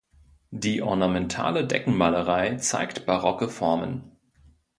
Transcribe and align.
Die 0.49 0.81
ornamentale 0.81 1.67
Deckenmalerei 1.67 2.55
zeigt 2.55 3.05
barocke 3.05 3.47
Formen. 3.49 4.17